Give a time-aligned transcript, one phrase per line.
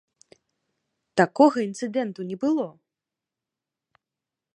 [1.19, 2.67] Такога інцыдэнту не было!